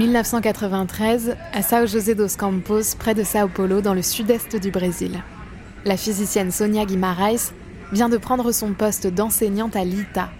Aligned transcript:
1993, 0.00 1.36
à 1.52 1.60
São 1.60 1.86
José 1.86 2.14
dos 2.14 2.34
Campos, 2.34 2.94
près 2.98 3.14
de 3.14 3.22
Sao 3.22 3.48
Paulo, 3.48 3.82
dans 3.82 3.92
le 3.92 4.00
sud-est 4.00 4.56
du 4.56 4.70
Brésil. 4.70 5.22
La 5.84 5.98
physicienne 5.98 6.50
Sonia 6.50 6.86
Guimarães 6.86 7.52
vient 7.92 8.08
de 8.08 8.16
prendre 8.16 8.50
son 8.50 8.72
poste 8.72 9.06
d'enseignante 9.08 9.76
à 9.76 9.84
l'ITA, 9.84 10.30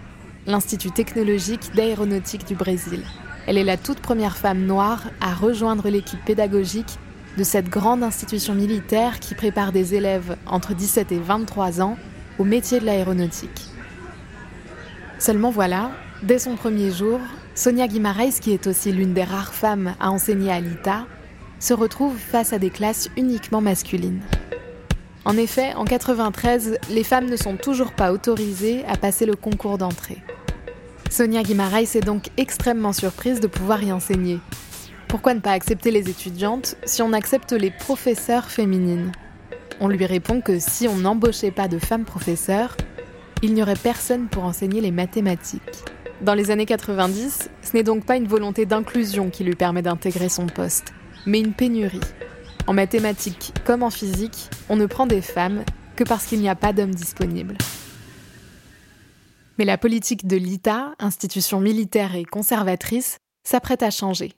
l'Institut 0.47 0.89
technologique 0.89 1.75
d'aéronautique 1.75 2.47
du 2.47 2.55
Brésil. 2.55 3.03
Elle 3.45 3.59
est 3.59 3.63
la 3.63 3.77
toute 3.77 3.99
première 3.99 4.35
femme 4.35 4.65
noire 4.65 5.03
à 5.21 5.31
rejoindre 5.31 5.89
l'équipe 5.89 6.25
pédagogique 6.25 6.97
de 7.37 7.43
cette 7.43 7.69
grande 7.69 8.01
institution 8.01 8.55
militaire 8.55 9.19
qui 9.19 9.35
prépare 9.35 9.71
des 9.71 9.93
élèves 9.93 10.37
entre 10.47 10.73
17 10.73 11.11
et 11.11 11.19
23 11.19 11.81
ans 11.83 11.97
au 12.39 12.45
métier 12.45 12.79
de 12.79 12.85
l'aéronautique. 12.85 13.67
Seulement 15.19 15.51
voilà, 15.51 15.91
dès 16.23 16.39
son 16.39 16.55
premier 16.55 16.89
jour, 16.89 17.19
Sonia 17.53 17.87
Guimarães, 17.87 18.39
qui 18.39 18.53
est 18.53 18.65
aussi 18.65 18.93
l'une 18.93 19.13
des 19.13 19.23
rares 19.23 19.53
femmes 19.53 19.93
à 19.99 20.09
enseigner 20.09 20.51
à 20.51 20.61
l'ITA, 20.61 21.05
se 21.59 21.73
retrouve 21.73 22.17
face 22.17 22.53
à 22.53 22.59
des 22.59 22.69
classes 22.69 23.09
uniquement 23.17 23.61
masculines. 23.61 24.21
En 25.25 25.35
effet, 25.37 25.73
en 25.75 25.83
93, 25.83 26.77
les 26.89 27.03
femmes 27.03 27.29
ne 27.29 27.35
sont 27.35 27.57
toujours 27.57 27.91
pas 27.91 28.13
autorisées 28.13 28.83
à 28.85 28.95
passer 28.95 29.25
le 29.25 29.35
concours 29.35 29.77
d'entrée. 29.77 30.23
Sonia 31.09 31.43
Guimarães 31.43 31.95
est 31.95 32.05
donc 32.05 32.29
extrêmement 32.37 32.93
surprise 32.93 33.41
de 33.41 33.47
pouvoir 33.47 33.83
y 33.83 33.91
enseigner. 33.91 34.39
Pourquoi 35.09 35.33
ne 35.33 35.41
pas 35.41 35.51
accepter 35.51 35.91
les 35.91 36.09
étudiantes 36.09 36.77
si 36.85 37.01
on 37.01 37.11
accepte 37.11 37.51
les 37.51 37.69
professeurs 37.69 38.49
féminines? 38.49 39.11
On 39.81 39.89
lui 39.89 40.05
répond 40.05 40.39
que 40.39 40.57
si 40.57 40.87
on 40.87 40.95
n'embauchait 40.95 41.51
pas 41.51 41.67
de 41.67 41.79
femmes 41.79 42.05
professeurs, 42.05 42.77
il 43.43 43.53
n'y 43.53 43.61
aurait 43.61 43.75
personne 43.75 44.29
pour 44.29 44.45
enseigner 44.45 44.79
les 44.79 44.91
mathématiques. 44.91 45.83
Dans 46.21 46.35
les 46.35 46.51
années 46.51 46.67
90, 46.67 47.49
ce 47.63 47.73
n'est 47.73 47.81
donc 47.81 48.05
pas 48.05 48.15
une 48.15 48.27
volonté 48.27 48.67
d'inclusion 48.67 49.31
qui 49.31 49.43
lui 49.43 49.55
permet 49.55 49.81
d'intégrer 49.81 50.29
son 50.29 50.45
poste, 50.45 50.93
mais 51.25 51.39
une 51.39 51.53
pénurie. 51.53 51.99
En 52.67 52.73
mathématiques 52.73 53.53
comme 53.65 53.81
en 53.81 53.89
physique, 53.89 54.47
on 54.69 54.75
ne 54.75 54.85
prend 54.85 55.07
des 55.07 55.21
femmes 55.21 55.63
que 55.95 56.03
parce 56.03 56.27
qu'il 56.27 56.39
n'y 56.39 56.49
a 56.49 56.55
pas 56.55 56.73
d'hommes 56.73 56.93
disponibles. 56.93 57.57
Mais 59.57 59.65
la 59.65 59.79
politique 59.79 60.27
de 60.27 60.37
l'ITA, 60.37 60.93
institution 60.99 61.59
militaire 61.59 62.15
et 62.15 62.23
conservatrice, 62.23 63.17
s'apprête 63.43 63.81
à 63.81 63.89
changer. 63.89 64.33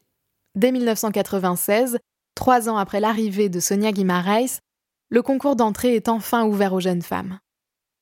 Dès 0.55 0.71
1996, 0.71 1.97
trois 2.33 2.69
ans 2.69 2.77
après 2.77 3.01
l'arrivée 3.01 3.49
de 3.49 3.59
Sonia 3.59 3.91
Guimarães, 3.91 4.59
le 5.09 5.21
concours 5.21 5.57
d'entrée 5.57 5.95
est 5.95 6.07
enfin 6.07 6.45
ouvert 6.45 6.71
aux 6.71 6.79
jeunes 6.79 7.01
femmes. 7.01 7.39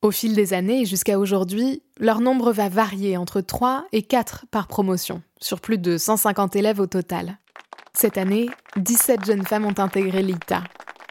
Au 0.01 0.09
fil 0.09 0.33
des 0.33 0.53
années 0.53 0.85
jusqu'à 0.85 1.19
aujourd'hui, 1.19 1.83
leur 1.99 2.21
nombre 2.21 2.51
va 2.51 2.69
varier 2.69 3.17
entre 3.17 3.39
3 3.39 3.85
et 3.91 4.01
4 4.01 4.47
par 4.49 4.67
promotion, 4.67 5.21
sur 5.39 5.61
plus 5.61 5.77
de 5.77 5.99
150 5.99 6.55
élèves 6.55 6.79
au 6.79 6.87
total. 6.87 7.37
Cette 7.93 8.17
année, 8.17 8.49
17 8.77 9.23
jeunes 9.25 9.45
femmes 9.45 9.65
ont 9.65 9.77
intégré 9.77 10.23
l'ITA, 10.23 10.63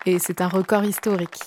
et 0.07 0.19
c'est 0.19 0.41
un 0.41 0.49
record 0.49 0.85
historique. 0.85 1.39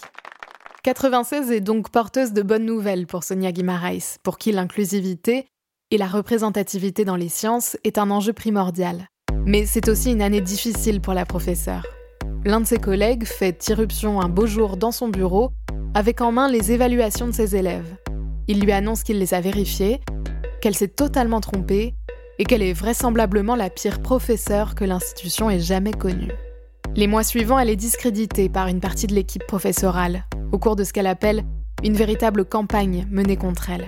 96 0.83 1.51
est 1.51 1.59
donc 1.59 1.89
porteuse 1.89 2.31
de 2.31 2.43
bonnes 2.43 2.65
nouvelles 2.65 3.07
pour 3.07 3.25
Sonia 3.25 3.51
Guimarães, 3.51 4.19
pour 4.23 4.37
qui 4.37 4.53
l'inclusivité 4.53 5.47
et 5.91 5.97
la 5.97 6.07
représentativité 6.07 7.03
dans 7.03 7.17
les 7.17 7.29
sciences 7.29 7.75
est 7.83 7.97
un 7.97 8.09
enjeu 8.09 8.31
primordial. 8.31 9.07
Mais 9.45 9.65
c'est 9.65 9.89
aussi 9.89 10.13
une 10.13 10.21
année 10.21 10.39
difficile 10.39 11.01
pour 11.01 11.13
la 11.13 11.25
professeure. 11.25 11.83
L'un 12.45 12.59
de 12.59 12.65
ses 12.65 12.77
collègues 12.77 13.23
fait 13.23 13.69
irruption 13.69 14.19
un 14.19 14.27
beau 14.27 14.45
jour 14.45 14.75
dans 14.75 14.91
son 14.91 15.07
bureau 15.07 15.53
avec 15.93 16.19
en 16.19 16.33
main 16.33 16.49
les 16.49 16.73
évaluations 16.73 17.27
de 17.27 17.31
ses 17.31 17.55
élèves. 17.55 17.95
Il 18.49 18.59
lui 18.59 18.73
annonce 18.73 19.03
qu'il 19.03 19.17
les 19.17 19.33
a 19.33 19.39
vérifiées, 19.39 20.01
qu'elle 20.61 20.75
s'est 20.75 20.89
totalement 20.89 21.39
trompée 21.39 21.95
et 22.39 22.43
qu'elle 22.43 22.61
est 22.61 22.73
vraisemblablement 22.73 23.55
la 23.55 23.69
pire 23.69 24.01
professeure 24.01 24.75
que 24.75 24.83
l'institution 24.83 25.49
ait 25.49 25.61
jamais 25.61 25.93
connue. 25.93 26.33
Les 26.95 27.07
mois 27.07 27.23
suivants, 27.23 27.59
elle 27.59 27.69
est 27.69 27.77
discréditée 27.77 28.49
par 28.49 28.67
une 28.67 28.81
partie 28.81 29.07
de 29.07 29.15
l'équipe 29.15 29.47
professorale, 29.47 30.25
au 30.51 30.59
cours 30.59 30.75
de 30.75 30.83
ce 30.83 30.91
qu'elle 30.91 31.07
appelle 31.07 31.45
une 31.81 31.95
véritable 31.95 32.43
campagne 32.43 33.07
menée 33.09 33.37
contre 33.37 33.69
elle. 33.69 33.87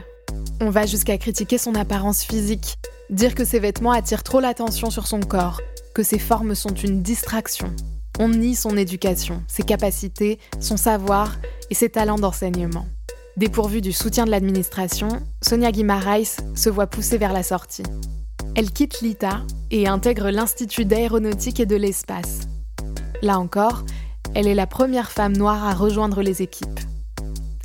On 0.61 0.69
va 0.69 0.85
jusqu'à 0.85 1.17
critiquer 1.17 1.57
son 1.57 1.75
apparence 1.75 2.23
physique, 2.23 2.75
dire 3.09 3.35
que 3.35 3.43
ses 3.43 3.59
vêtements 3.59 3.91
attirent 3.91 4.23
trop 4.23 4.39
l'attention 4.39 4.89
sur 4.89 5.07
son 5.07 5.19
corps, 5.19 5.59
que 5.93 6.03
ses 6.03 6.19
formes 6.19 6.55
sont 6.55 6.73
une 6.73 7.01
distraction. 7.01 7.69
On 8.17 8.29
nie 8.29 8.55
son 8.55 8.77
éducation, 8.77 9.43
ses 9.47 9.63
capacités, 9.63 10.39
son 10.61 10.77
savoir 10.77 11.35
et 11.69 11.75
ses 11.75 11.89
talents 11.89 12.17
d'enseignement. 12.17 12.85
Dépourvue 13.35 13.81
du 13.81 13.91
soutien 13.91 14.25
de 14.25 14.31
l'administration, 14.31 15.09
Sonia 15.41 15.73
Guimarães 15.73 16.37
se 16.55 16.69
voit 16.69 16.87
poussée 16.87 17.17
vers 17.17 17.33
la 17.33 17.43
sortie. 17.43 17.83
Elle 18.55 18.71
quitte 18.71 19.01
l'ITA 19.01 19.41
et 19.69 19.89
intègre 19.89 20.29
l'Institut 20.29 20.85
d'aéronautique 20.85 21.59
et 21.59 21.65
de 21.65 21.75
l'espace. 21.75 22.47
Là 23.21 23.37
encore, 23.37 23.83
elle 24.33 24.47
est 24.47 24.55
la 24.55 24.67
première 24.67 25.11
femme 25.11 25.35
noire 25.35 25.65
à 25.65 25.73
rejoindre 25.73 26.21
les 26.21 26.41
équipes. 26.41 26.79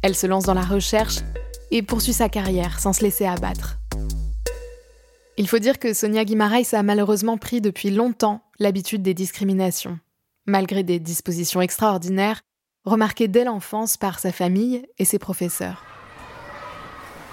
Elle 0.03 0.17
se 0.17 0.27
lance 0.27 0.45
dans 0.45 0.55
la 0.55 0.65
recherche 0.65 1.19
et 1.71 1.83
poursuit 1.83 2.13
sa 2.13 2.29
carrière 2.29 2.81
sans 2.81 2.93
se 2.93 3.05
laisser 3.05 3.27
abattre. 3.27 3.79
Il 5.37 5.49
faut 5.49 5.61
dire 5.61 5.79
que 5.79 5.95
Sonia 5.95 6.25
Guimarães 6.25 6.73
a 6.75 6.83
malheureusement 6.83 7.39
pris 7.39 7.61
depuis 7.61 7.91
longtemps 7.91 8.43
l'habitude 8.59 9.03
des 9.03 9.15
discriminations, 9.15 9.99
malgré 10.51 10.83
des 10.83 10.99
dispositions 10.99 11.63
extraordinaires 11.63 12.43
remarquées 12.85 13.29
dès 13.29 13.45
l'enfance 13.45 13.97
par 13.97 14.19
sa 14.19 14.33
famille 14.33 14.87
et 14.99 15.05
ses 15.05 15.19
professeurs. 15.19 15.85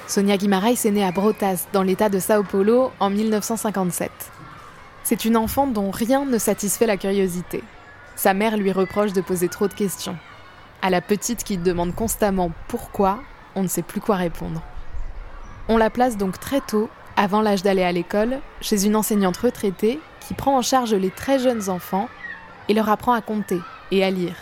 Sonia 0.07 0.37
Guimarães 0.37 0.85
est 0.85 0.91
née 0.91 1.03
à 1.03 1.11
Brotas, 1.11 1.67
dans 1.73 1.83
l'état 1.83 2.07
de 2.07 2.19
Sao 2.19 2.43
Paulo, 2.43 2.91
en 2.99 3.09
1957. 3.09 4.09
C'est 5.03 5.25
une 5.25 5.35
enfant 5.35 5.67
dont 5.67 5.91
rien 5.91 6.25
ne 6.25 6.37
satisfait 6.37 6.85
la 6.85 6.97
curiosité. 6.97 7.63
Sa 8.15 8.33
mère 8.33 8.57
lui 8.57 8.71
reproche 8.71 9.13
de 9.13 9.21
poser 9.21 9.49
trop 9.49 9.67
de 9.67 9.73
questions. 9.73 10.17
À 10.81 10.89
la 10.89 11.01
petite 11.01 11.43
qui 11.43 11.57
demande 11.57 11.93
constamment 11.93 12.51
pourquoi, 12.67 13.19
on 13.55 13.63
ne 13.63 13.67
sait 13.67 13.81
plus 13.81 13.99
quoi 13.99 14.15
répondre. 14.15 14.61
On 15.67 15.77
la 15.77 15.89
place 15.89 16.17
donc 16.17 16.39
très 16.39 16.61
tôt, 16.61 16.89
avant 17.17 17.41
l'âge 17.41 17.63
d'aller 17.63 17.83
à 17.83 17.91
l'école, 17.91 18.39
chez 18.61 18.85
une 18.85 18.95
enseignante 18.95 19.37
retraitée 19.37 19.99
qui 20.25 20.33
prend 20.33 20.57
en 20.57 20.61
charge 20.61 20.93
les 20.93 21.09
très 21.09 21.39
jeunes 21.39 21.69
enfants 21.69 22.09
et 22.67 22.73
leur 22.73 22.89
apprend 22.89 23.13
à 23.13 23.21
compter 23.21 23.59
et 23.91 24.03
à 24.03 24.11
lire. 24.11 24.35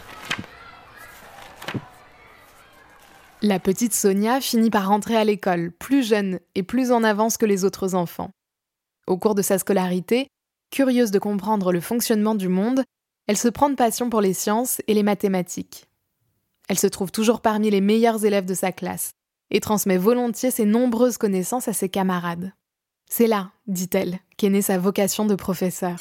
La 3.42 3.60
petite 3.60 3.94
Sonia 3.94 4.42
finit 4.42 4.72
par 4.72 4.88
rentrer 4.88 5.16
à 5.16 5.24
l'école, 5.24 5.72
plus 5.72 6.04
jeune 6.04 6.40
et 6.56 6.64
plus 6.64 6.92
en 6.92 7.04
avance 7.04 7.38
que 7.38 7.46
les 7.46 7.64
autres 7.64 7.94
enfants. 7.94 8.32
Au 9.08 9.18
cours 9.18 9.36
de 9.36 9.44
sa 9.44 9.60
scolarité, 9.60 10.28
curieuse 10.72 11.12
de 11.12 11.20
comprendre 11.20 11.72
le 11.72 11.80
fonctionnement 11.80 12.34
du 12.34 12.48
monde, 12.48 12.84
elle 13.28 13.38
se 13.38 13.48
prend 13.48 13.70
de 13.70 13.76
passion 13.76 14.10
pour 14.10 14.22
les 14.22 14.34
sciences 14.34 14.82
et 14.88 14.94
les 14.94 15.04
mathématiques. 15.04 15.86
Elle 16.70 16.80
se 16.80 16.88
trouve 16.88 17.12
toujours 17.12 17.42
parmi 17.42 17.70
les 17.70 17.82
meilleurs 17.82 18.26
élèves 18.26 18.46
de 18.46 18.54
sa 18.56 18.72
classe 18.72 19.12
et 19.52 19.60
transmet 19.60 19.98
volontiers 19.98 20.50
ses 20.50 20.66
nombreuses 20.66 21.18
connaissances 21.18 21.68
à 21.68 21.74
ses 21.74 21.90
camarades. 21.90 22.52
C'est 23.08 23.28
là, 23.28 23.52
dit-elle, 23.68 24.20
qu'est 24.38 24.50
née 24.50 24.64
sa 24.64 24.80
vocation 24.80 25.26
de 25.26 25.36
professeur. 25.36 25.98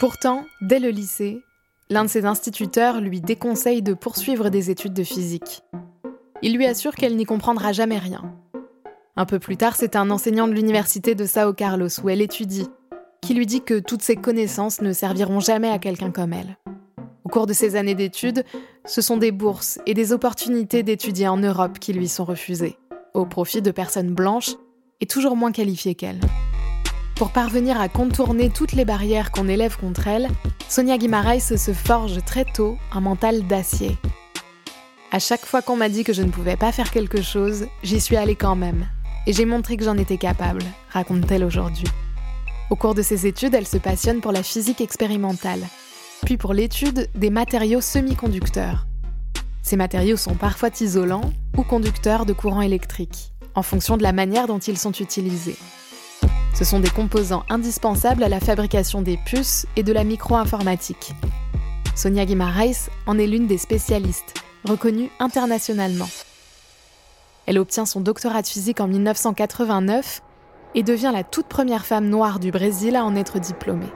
Pourtant, 0.00 0.46
dès 0.62 0.78
le 0.78 0.88
lycée, 0.88 1.42
l'un 1.90 2.04
de 2.04 2.08
ses 2.08 2.24
instituteurs 2.24 3.02
lui 3.02 3.20
déconseille 3.20 3.82
de 3.82 3.92
poursuivre 3.92 4.48
des 4.48 4.70
études 4.70 4.94
de 4.94 5.02
physique. 5.02 5.60
Il 6.40 6.56
lui 6.56 6.64
assure 6.64 6.94
qu'elle 6.94 7.16
n'y 7.16 7.26
comprendra 7.26 7.72
jamais 7.72 7.98
rien. 7.98 8.34
Un 9.16 9.26
peu 9.26 9.38
plus 9.38 9.58
tard, 9.58 9.76
c'est 9.76 9.96
un 9.96 10.08
enseignant 10.08 10.48
de 10.48 10.54
l'université 10.54 11.14
de 11.14 11.26
Sao 11.26 11.52
Carlos 11.52 11.90
où 12.02 12.08
elle 12.08 12.22
étudie 12.22 12.66
qui 13.20 13.34
lui 13.34 13.44
dit 13.44 13.60
que 13.60 13.78
toutes 13.78 14.00
ses 14.00 14.16
connaissances 14.16 14.80
ne 14.80 14.94
serviront 14.94 15.38
jamais 15.38 15.68
à 15.68 15.78
quelqu'un 15.78 16.10
comme 16.10 16.32
elle. 16.32 16.56
Au 17.24 17.28
cours 17.28 17.46
de 17.46 17.52
ses 17.52 17.76
années 17.76 17.94
d'études, 17.94 18.46
ce 18.86 19.02
sont 19.02 19.18
des 19.18 19.32
bourses 19.32 19.80
et 19.84 19.92
des 19.92 20.14
opportunités 20.14 20.82
d'étudier 20.82 21.28
en 21.28 21.36
Europe 21.36 21.78
qui 21.78 21.92
lui 21.92 22.08
sont 22.08 22.24
refusées, 22.24 22.78
au 23.12 23.26
profit 23.26 23.60
de 23.60 23.70
personnes 23.70 24.14
blanches 24.14 24.54
et 25.02 25.06
toujours 25.06 25.36
moins 25.36 25.52
qualifiées 25.52 25.94
qu'elle. 25.94 26.20
Pour 27.20 27.32
parvenir 27.32 27.78
à 27.78 27.90
contourner 27.90 28.48
toutes 28.48 28.72
les 28.72 28.86
barrières 28.86 29.30
qu'on 29.30 29.46
élève 29.46 29.76
contre 29.76 30.08
elle, 30.08 30.30
Sonia 30.70 30.96
Guimarães 30.96 31.54
se 31.54 31.74
forge 31.74 32.24
très 32.24 32.46
tôt 32.46 32.78
un 32.92 33.02
mental 33.02 33.46
d'acier. 33.46 33.98
À 35.12 35.18
chaque 35.18 35.44
fois 35.44 35.60
qu'on 35.60 35.76
m'a 35.76 35.90
dit 35.90 36.02
que 36.02 36.14
je 36.14 36.22
ne 36.22 36.30
pouvais 36.30 36.56
pas 36.56 36.72
faire 36.72 36.90
quelque 36.90 37.20
chose, 37.20 37.66
j'y 37.82 38.00
suis 38.00 38.16
allée 38.16 38.36
quand 38.36 38.56
même. 38.56 38.86
Et 39.26 39.34
j'ai 39.34 39.44
montré 39.44 39.76
que 39.76 39.84
j'en 39.84 39.98
étais 39.98 40.16
capable, 40.16 40.62
raconte-t-elle 40.88 41.44
aujourd'hui. 41.44 41.88
Au 42.70 42.76
cours 42.76 42.94
de 42.94 43.02
ses 43.02 43.26
études, 43.26 43.54
elle 43.54 43.68
se 43.68 43.76
passionne 43.76 44.22
pour 44.22 44.32
la 44.32 44.42
physique 44.42 44.80
expérimentale, 44.80 45.60
puis 46.24 46.38
pour 46.38 46.54
l'étude 46.54 47.10
des 47.14 47.28
matériaux 47.28 47.82
semi-conducteurs. 47.82 48.86
Ces 49.60 49.76
matériaux 49.76 50.16
sont 50.16 50.36
parfois 50.36 50.70
isolants 50.80 51.34
ou 51.54 51.64
conducteurs 51.64 52.24
de 52.24 52.32
courant 52.32 52.62
électrique, 52.62 53.34
en 53.54 53.62
fonction 53.62 53.98
de 53.98 54.02
la 54.02 54.14
manière 54.14 54.46
dont 54.46 54.58
ils 54.58 54.78
sont 54.78 54.92
utilisés. 54.92 55.58
Ce 56.54 56.64
sont 56.64 56.80
des 56.80 56.90
composants 56.90 57.44
indispensables 57.48 58.22
à 58.22 58.28
la 58.28 58.40
fabrication 58.40 59.02
des 59.02 59.16
puces 59.16 59.66
et 59.76 59.82
de 59.82 59.92
la 59.92 60.04
micro-informatique. 60.04 61.14
Sonia 61.94 62.24
Guimaraes 62.26 62.90
en 63.06 63.18
est 63.18 63.26
l'une 63.26 63.46
des 63.46 63.58
spécialistes, 63.58 64.34
reconnue 64.64 65.10
internationalement. 65.18 66.08
Elle 67.46 67.58
obtient 67.58 67.86
son 67.86 68.00
doctorat 68.00 68.42
de 68.42 68.46
physique 68.46 68.80
en 68.80 68.88
1989 68.88 70.22
et 70.74 70.82
devient 70.82 71.10
la 71.12 71.24
toute 71.24 71.46
première 71.46 71.84
femme 71.84 72.08
noire 72.08 72.38
du 72.38 72.50
Brésil 72.50 72.96
à 72.96 73.04
en 73.04 73.16
être 73.16 73.40
diplômée. 73.40 73.92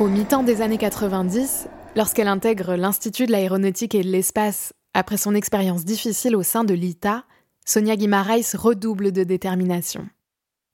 Au 0.00 0.08
mi-temps 0.08 0.42
des 0.42 0.60
années 0.60 0.78
90, 0.78 1.68
lorsqu'elle 1.94 2.26
intègre 2.26 2.74
l'Institut 2.74 3.26
de 3.26 3.32
l'aéronautique 3.32 3.94
et 3.94 4.02
de 4.02 4.08
l'espace 4.08 4.72
après 4.92 5.16
son 5.16 5.34
expérience 5.34 5.84
difficile 5.84 6.34
au 6.34 6.42
sein 6.42 6.64
de 6.64 6.74
l'ITA, 6.74 7.24
Sonia 7.66 7.96
Guimaraes 7.96 8.54
redouble 8.54 9.10
de 9.10 9.24
détermination. 9.24 10.06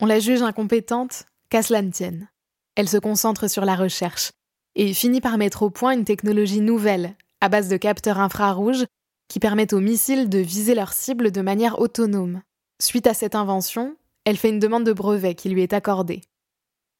On 0.00 0.06
la 0.06 0.19
juge 0.19 0.42
incompétente, 0.42 1.25
qu'à 1.48 1.62
cela 1.62 1.82
ne 1.82 1.90
tienne. 1.90 2.28
Elle 2.75 2.88
se 2.88 2.96
concentre 2.96 3.48
sur 3.48 3.64
la 3.64 3.76
recherche 3.76 4.32
et 4.75 4.92
finit 4.92 5.20
par 5.20 5.38
mettre 5.38 5.62
au 5.62 5.70
point 5.70 5.92
une 5.92 6.04
technologie 6.04 6.60
nouvelle, 6.60 7.16
à 7.40 7.48
base 7.48 7.69
de 7.69 7.76
capteurs 7.76 8.19
infrarouges, 8.19 8.87
qui 9.28 9.38
permettent 9.38 9.72
aux 9.72 9.81
missiles 9.81 10.28
de 10.28 10.38
viser 10.38 10.75
leur 10.75 10.92
cible 10.92 11.31
de 11.31 11.40
manière 11.40 11.78
autonome. 11.78 12.42
Suite 12.81 13.06
à 13.06 13.14
cette 13.14 13.37
invention, 13.37 13.96
elle 14.25 14.37
fait 14.37 14.48
une 14.48 14.58
demande 14.58 14.84
de 14.84 14.92
brevet 14.92 15.37
qui 15.37 15.48
lui 15.48 15.62
est 15.62 15.72
accordée. 15.72 16.22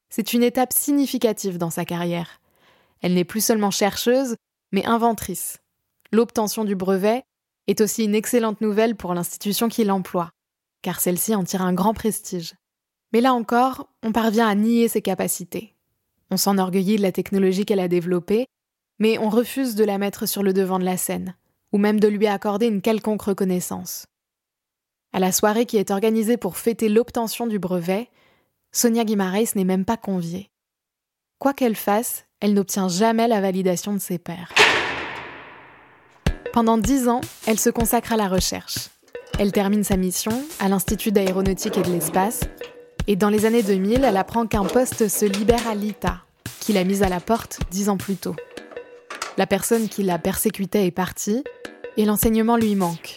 C'est 0.09 0.33
une 0.33 0.43
étape 0.43 0.71
significative 0.71 1.57
dans 1.57 1.69
sa 1.69 1.83
carrière. 1.83 2.39
Elle 3.01 3.13
n'est 3.13 3.25
plus 3.25 3.43
seulement 3.43 3.71
chercheuse, 3.71 4.35
mais 4.71 4.85
inventrice. 4.85 5.59
L'obtention 6.13 6.63
du 6.63 6.75
brevet 6.75 7.23
est 7.67 7.81
aussi 7.81 8.03
une 8.03 8.15
excellente 8.15 8.61
nouvelle 8.61 8.95
pour 8.95 9.13
l'institution 9.13 9.69
qui 9.69 9.83
l'emploie, 9.83 10.31
car 10.81 10.99
celle-ci 10.99 11.35
en 11.35 11.43
tire 11.43 11.61
un 11.61 11.73
grand 11.73 11.93
prestige. 11.93 12.55
Mais 13.13 13.21
là 13.21 13.33
encore, 13.33 13.89
on 14.03 14.11
parvient 14.11 14.47
à 14.47 14.55
nier 14.55 14.87
ses 14.87 15.01
capacités. 15.01 15.75
On 16.29 16.37
s'enorgueillit 16.37 16.95
de 16.95 17.01
la 17.01 17.11
technologie 17.11 17.65
qu'elle 17.65 17.79
a 17.79 17.87
développée, 17.87 18.47
mais 18.99 19.17
on 19.17 19.29
refuse 19.29 19.75
de 19.75 19.83
la 19.83 19.97
mettre 19.97 20.25
sur 20.25 20.43
le 20.43 20.53
devant 20.53 20.79
de 20.79 20.85
la 20.85 20.97
scène, 20.97 21.35
ou 21.71 21.77
même 21.77 21.99
de 21.99 22.07
lui 22.07 22.27
accorder 22.27 22.67
une 22.67 22.81
quelconque 22.81 23.23
reconnaissance. 23.23 24.05
À 25.13 25.19
la 25.19 25.31
soirée 25.31 25.65
qui 25.65 25.77
est 25.77 25.91
organisée 25.91 26.37
pour 26.37 26.57
fêter 26.57 26.87
l'obtention 26.87 27.47
du 27.47 27.59
brevet, 27.59 28.09
Sonia 28.71 29.03
Guimaraes 29.03 29.55
n'est 29.55 29.65
même 29.65 29.83
pas 29.83 29.97
conviée. 29.97 30.49
Quoi 31.37 31.53
qu'elle 31.53 31.75
fasse, 31.75 32.25
elle 32.39 32.53
n'obtient 32.53 32.87
jamais 32.87 33.27
la 33.27 33.41
validation 33.41 33.93
de 33.93 33.99
ses 33.99 34.17
pairs. 34.17 34.53
Pendant 36.53 36.77
dix 36.77 37.07
ans, 37.07 37.21
elle 37.47 37.59
se 37.59 37.69
consacre 37.69 38.11
à 38.11 38.17
la 38.17 38.27
recherche. 38.27 38.89
Elle 39.39 39.53
termine 39.53 39.85
sa 39.85 39.95
mission 39.95 40.33
à 40.59 40.67
l'Institut 40.67 41.13
d'aéronautique 41.13 41.77
et 41.77 41.81
de 41.81 41.89
l'espace, 41.89 42.41
et 43.07 43.15
dans 43.15 43.29
les 43.29 43.45
années 43.45 43.63
2000, 43.63 44.03
elle 44.03 44.17
apprend 44.17 44.45
qu'un 44.45 44.65
poste 44.65 45.07
se 45.07 45.23
libère 45.23 45.65
à 45.65 45.75
l'ITA, 45.75 46.21
qui 46.59 46.73
l'a 46.73 46.83
mise 46.83 47.03
à 47.03 47.09
la 47.09 47.21
porte 47.21 47.59
dix 47.71 47.87
ans 47.87 47.95
plus 47.95 48.17
tôt. 48.17 48.35
La 49.37 49.47
personne 49.47 49.87
qui 49.87 50.03
la 50.03 50.19
persécutait 50.19 50.85
est 50.85 50.91
partie, 50.91 51.41
et 51.95 52.03
l'enseignement 52.03 52.57
lui 52.57 52.75
manque. 52.75 53.15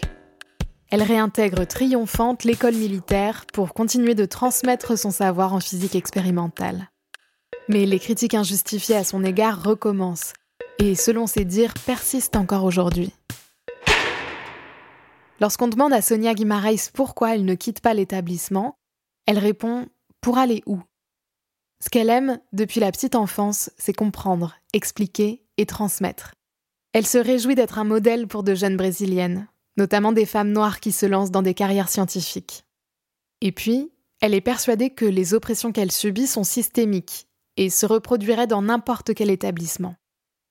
Elle 0.89 1.03
réintègre 1.03 1.67
triomphante 1.67 2.45
l'école 2.45 2.75
militaire 2.75 3.45
pour 3.53 3.73
continuer 3.73 4.15
de 4.15 4.25
transmettre 4.25 4.97
son 4.97 5.11
savoir 5.11 5.53
en 5.53 5.59
physique 5.59 5.95
expérimentale. 5.95 6.89
Mais 7.67 7.85
les 7.85 7.99
critiques 7.99 8.33
injustifiées 8.33 8.95
à 8.95 9.03
son 9.03 9.25
égard 9.25 9.61
recommencent, 9.61 10.33
et 10.79 10.95
selon 10.95 11.27
ses 11.27 11.45
dires 11.45 11.73
persistent 11.85 12.35
encore 12.35 12.63
aujourd'hui. 12.63 13.13
Lorsqu'on 15.39 15.67
demande 15.67 15.93
à 15.93 16.01
Sonia 16.01 16.33
Guimaraes 16.33 16.89
pourquoi 16.93 17.35
elle 17.35 17.45
ne 17.45 17.55
quitte 17.55 17.81
pas 17.81 17.93
l'établissement, 17.93 18.77
elle 19.25 19.39
répond 19.39 19.87
Pour 20.21 20.37
aller 20.37 20.63
où? 20.65 20.79
Ce 21.83 21.89
qu'elle 21.89 22.09
aime 22.09 22.39
depuis 22.53 22.79
la 22.79 22.91
petite 22.91 23.15
enfance, 23.15 23.69
c'est 23.77 23.93
comprendre, 23.93 24.55
expliquer 24.73 25.43
et 25.57 25.65
transmettre. 25.65 26.33
Elle 26.93 27.05
se 27.05 27.17
réjouit 27.17 27.55
d'être 27.55 27.77
un 27.77 27.83
modèle 27.83 28.27
pour 28.27 28.43
de 28.43 28.55
jeunes 28.55 28.77
brésiliennes, 28.77 29.47
notamment 29.77 30.13
des 30.13 30.25
femmes 30.25 30.51
noires 30.51 30.79
qui 30.79 30.93
se 30.93 31.05
lancent 31.05 31.31
dans 31.31 31.41
des 31.41 31.53
carrières 31.53 31.89
scientifiques. 31.89 32.63
Et 33.41 33.51
puis, 33.51 33.91
elle 34.21 34.33
est 34.33 34.41
persuadée 34.41 34.89
que 34.89 35.05
les 35.05 35.33
oppressions 35.33 35.73
qu'elle 35.73 35.91
subit 35.91 36.27
sont 36.27 36.45
systémiques 36.45 37.27
et 37.57 37.69
se 37.69 37.85
reproduiraient 37.85 38.47
dans 38.47 38.61
n'importe 38.61 39.13
quel 39.13 39.29
établissement. 39.29 39.95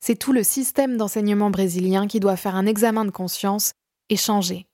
C'est 0.06 0.16
tout 0.16 0.34
le 0.34 0.42
système 0.42 0.98
d'enseignement 0.98 1.48
brésilien 1.48 2.06
qui 2.06 2.20
doit 2.20 2.36
faire 2.36 2.56
un 2.56 2.66
examen 2.66 3.06
de 3.06 3.10
conscience 3.10 3.72
et 4.10 4.16
changer. 4.16 4.66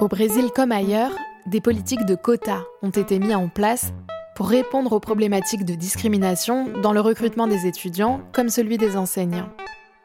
Au 0.00 0.08
Brésil 0.08 0.50
comme 0.54 0.70
ailleurs, 0.70 1.12
des 1.46 1.62
politiques 1.62 2.04
de 2.04 2.14
quotas 2.14 2.64
ont 2.82 2.90
été 2.90 3.20
mis 3.20 3.34
en 3.34 3.48
place 3.48 3.94
pour 4.36 4.50
répondre 4.50 4.92
aux 4.92 5.00
problématiques 5.00 5.64
de 5.64 5.74
discrimination 5.74 6.68
dans 6.82 6.92
le 6.92 7.00
recrutement 7.00 7.46
des 7.46 7.66
étudiants 7.66 8.20
comme 8.34 8.50
celui 8.50 8.76
des 8.76 8.98
enseignants. 8.98 9.48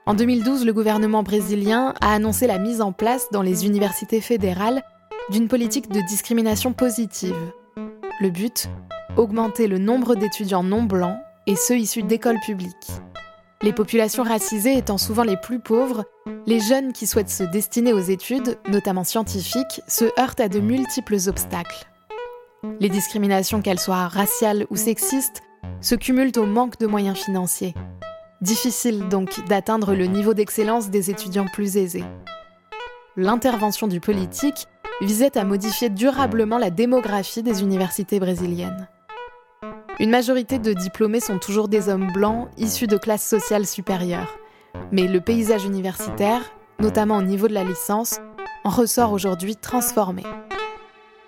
En 0.06 0.14
2012, 0.14 0.66
le 0.66 0.72
gouvernement 0.72 1.22
brésilien 1.22 1.94
a 2.00 2.14
annoncé 2.14 2.48
la 2.48 2.60
mise 2.60 2.80
en 2.80 2.94
place 2.94 3.28
dans 3.34 3.42
les 3.42 3.66
universités 3.66 4.22
fédérales 4.22 4.84
d'une 5.30 5.50
politique 5.50 5.92
de 5.92 6.00
discrimination 6.08 6.72
positive. 6.72 7.36
Le 8.22 8.30
but 8.30 8.70
Augmenter 9.18 9.68
le 9.68 9.80
nombre 9.80 10.16
d'étudiants 10.16 10.64
non 10.64 10.84
blancs 10.84 11.18
et 11.48 11.56
ceux 11.56 11.78
issus 11.78 12.04
d'écoles 12.04 12.40
publiques. 12.46 12.92
Les 13.62 13.74
populations 13.74 14.24
racisées 14.24 14.78
étant 14.78 14.98
souvent 14.98 15.24
les 15.24 15.38
plus 15.38 15.60
pauvres, 15.60 16.04
les 16.46 16.60
jeunes 16.60 16.92
qui 16.92 17.08
souhaitent 17.08 17.30
se 17.30 17.44
destiner 17.44 17.94
aux 17.94 18.00
études, 18.00 18.58
notamment 18.68 19.06
scientifiques, 19.06 19.82
se 19.88 20.06
heurtent 20.20 20.42
à 20.42 20.50
de 20.50 20.60
multiples 20.60 21.18
obstacles. 21.28 21.88
Les 22.80 22.90
discriminations, 22.90 23.62
qu'elles 23.62 23.80
soient 23.80 24.08
raciales 24.08 24.66
ou 24.70 24.76
sexistes, 24.76 25.42
se 25.80 25.96
cumulent 25.96 26.38
au 26.38 26.46
manque 26.46 26.78
de 26.80 26.88
moyens 26.88 27.18
financiers. 27.18 27.74
Difficile 28.42 29.08
donc 29.08 29.46
d'atteindre 29.48 29.96
le 29.96 30.06
niveau 30.06 30.34
d'excellence 30.34 30.90
des 30.90 31.10
étudiants 31.10 31.48
plus 31.54 31.78
aisés. 31.78 32.04
L'intervention 33.16 33.88
du 33.88 34.02
politique 34.02 34.68
visait 35.02 35.38
à 35.38 35.46
modifier 35.46 35.90
durablement 35.90 36.58
la 36.58 36.70
démographie 36.70 37.44
des 37.44 37.62
universités 37.62 38.20
brésiliennes. 38.20 38.88
Une 40.00 40.10
majorité 40.10 40.58
de 40.58 40.74
diplômés 40.74 41.20
sont 41.20 41.38
toujours 41.38 41.68
des 41.68 41.88
hommes 41.88 42.12
blancs 42.12 42.50
issus 42.58 42.88
de 42.88 42.98
classes 42.98 43.28
sociales 43.28 43.68
supérieures. 43.68 44.40
Mais 44.92 45.08
le 45.08 45.22
paysage 45.22 45.66
universitaire, 45.66 46.42
notamment 46.80 47.18
au 47.18 47.22
niveau 47.22 47.48
de 47.48 47.54
la 47.54 47.64
licence, 47.64 48.20
en 48.64 48.72
ressort 48.72 49.12
aujourd'hui 49.12 49.56
transformé. 49.56 50.24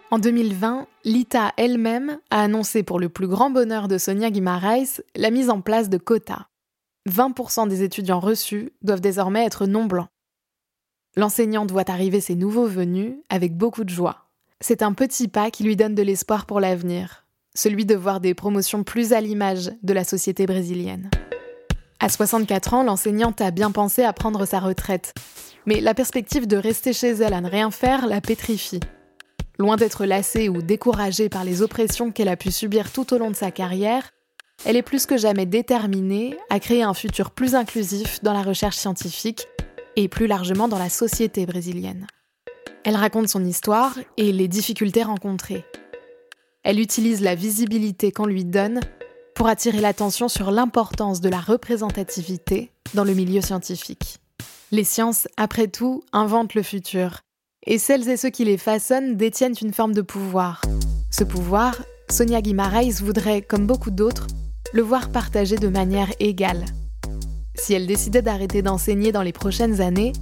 En 0.10 0.18
2020, 0.18 0.88
l'ITA 1.04 1.54
elle-même 1.58 2.18
a 2.32 2.42
annoncé 2.42 2.82
pour 2.82 3.00
le 3.00 3.10
plus 3.10 3.28
grand 3.28 3.52
bonheur 3.52 3.88
de 3.88 4.00
Sonia 4.00 4.32
Guimaraes 4.32 5.02
la 5.16 5.30
mise 5.30 5.52
en 5.52 5.62
place 5.62 5.90
de 5.90 5.98
quotas. 6.00 6.48
20% 7.08 7.68
des 7.68 7.84
étudiants 7.84 8.20
reçus 8.20 8.72
doivent 8.82 9.02
désormais 9.02 9.46
être 9.46 9.68
non 9.68 9.86
blancs. 9.86 10.10
L'enseignante 11.16 11.72
voit 11.72 11.90
arriver 11.92 12.20
ses 12.20 12.36
nouveaux 12.36 12.66
venus 12.66 13.14
avec 13.30 13.56
beaucoup 13.56 13.84
de 13.84 13.90
joie. 13.90 14.26
C'est 14.60 14.82
un 14.82 14.94
petit 14.94 15.28
pas 15.28 15.52
qui 15.52 15.64
lui 15.64 15.76
donne 15.76 15.94
de 15.96 16.02
l'espoir 16.02 16.46
pour 16.48 16.60
l'avenir, 16.60 17.25
celui 17.56 17.86
de 17.86 17.96
voir 17.96 18.20
des 18.20 18.36
promotions 18.36 18.84
plus 18.84 19.14
à 19.14 19.22
l'image 19.22 19.72
de 19.82 19.94
la 19.94 20.04
société 20.04 20.46
brésilienne. 20.46 21.10
À 22.00 22.10
64 22.10 22.74
ans, 22.74 22.84
l'enseignante 22.84 23.42
a 23.42 23.50
bien 23.50 23.72
pensé 23.72 24.04
à 24.04 24.14
prendre 24.14 24.46
sa 24.46 24.60
retraite, 24.60 25.14
mais 25.66 25.82
la 25.82 25.94
perspective 25.94 26.46
de 26.46 26.58
rester 26.58 26.94
chez 26.94 27.12
elle 27.12 27.34
à 27.34 27.42
ne 27.42 27.50
rien 27.50 27.72
faire 27.72 28.06
la 28.06 28.22
pétrifie. 28.22 28.82
Loin 29.58 29.78
d'être 29.78 30.06
lassée 30.06 30.50
ou 30.50 30.62
découragée 30.62 31.30
par 31.30 31.46
les 31.46 31.62
oppressions 31.62 32.12
qu'elle 32.12 32.28
a 32.28 32.36
pu 32.36 32.52
subir 32.52 32.92
tout 32.92 33.14
au 33.14 33.18
long 33.18 33.32
de 33.32 33.36
sa 33.36 33.52
carrière, 33.52 34.12
elle 34.66 34.76
est 34.76 34.82
plus 34.82 35.06
que 35.06 35.18
jamais 35.18 35.46
déterminée 35.46 36.38
à 36.50 36.60
créer 36.60 36.84
un 36.84 36.94
futur 36.94 37.32
plus 37.32 37.56
inclusif 37.56 38.22
dans 38.22 38.34
la 38.34 38.42
recherche 38.42 38.78
scientifique 38.78 39.48
et 39.96 40.08
plus 40.08 40.28
largement 40.28 40.68
dans 40.68 40.80
la 40.80 40.90
société 40.90 41.46
brésilienne. 41.46 42.08
Elle 42.84 42.96
raconte 42.96 43.30
son 43.30 43.44
histoire 43.44 43.98
et 44.18 44.32
les 44.32 44.48
difficultés 44.48 45.04
rencontrées. 45.04 45.66
Elle 46.66 46.80
utilise 46.80 47.22
la 47.22 47.36
visibilité 47.36 48.12
qu'on 48.12 48.26
lui 48.26 48.44
donne 48.44 48.80
pour 49.36 49.48
attirer 49.48 49.80
l'attention 49.82 50.28
sur 50.28 50.50
l'importance 50.50 51.22
de 51.22 51.30
la 51.30 51.40
représentativité 51.40 52.72
dans 52.96 53.04
le 53.04 53.14
milieu 53.14 53.40
scientifique. 53.40 54.18
Les 54.72 54.84
sciences, 54.84 55.28
après 55.38 55.68
tout, 55.68 56.04
inventent 56.12 56.56
le 56.56 56.64
futur, 56.64 57.20
et 57.68 57.78
celles 57.78 58.10
et 58.10 58.18
ceux 58.18 58.32
qui 58.32 58.46
les 58.46 58.58
façonnent 58.58 59.16
détiennent 59.16 59.54
une 59.62 59.74
forme 59.74 59.94
de 59.94 60.02
pouvoir. 60.02 60.62
Ce 61.12 61.24
pouvoir, 61.24 61.80
Sonia 62.10 62.42
Guimaraes 62.42 63.00
voudrait, 63.00 63.44
comme 63.44 63.68
beaucoup 63.68 63.92
d'autres, 63.92 64.26
le 64.74 64.82
voir 64.82 65.12
partagé 65.12 65.58
de 65.58 65.68
manière 65.68 66.12
égale. 66.20 66.66
Si 67.54 67.76
elle 67.76 67.86
décidait 67.86 68.24
d'arrêter 68.24 68.64
d'enseigner 68.64 69.12
dans 69.12 69.22
les 69.22 69.34
prochaines 69.34 69.82
années, 69.82 70.14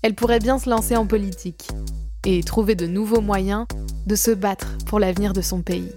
elle 0.00 0.14
pourrait 0.14 0.40
bien 0.40 0.58
se 0.58 0.70
lancer 0.70 0.96
en 0.96 1.06
politique 1.06 1.68
et 2.24 2.42
trouver 2.42 2.74
de 2.74 2.86
nouveaux 2.86 3.20
moyens 3.20 3.66
de 4.06 4.14
se 4.14 4.30
battre 4.30 4.66
pour 4.86 4.98
l'avenir 4.98 5.32
de 5.32 5.40
son 5.40 5.62
pays. 5.62 5.92